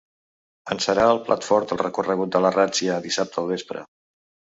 [0.75, 3.85] En serà el plat fort el recorregut de La ràtzia, dissabte al vespre.